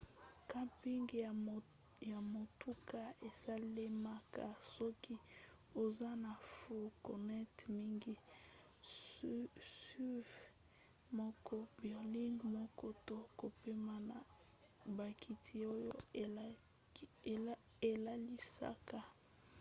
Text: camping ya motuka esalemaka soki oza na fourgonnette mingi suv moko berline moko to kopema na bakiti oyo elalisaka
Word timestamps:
camping 0.51 1.07
ya 2.15 2.19
motuka 2.33 3.01
esalemaka 3.29 4.45
soki 4.75 5.15
oza 5.81 6.09
na 6.23 6.31
fourgonnette 6.55 7.63
mingi 7.77 8.13
suv 9.79 10.27
moko 11.19 11.55
berline 11.81 12.41
moko 12.57 12.87
to 13.07 13.17
kopema 13.39 13.95
na 14.09 14.17
bakiti 14.97 15.55
oyo 15.73 15.93
elalisaka 17.91 18.99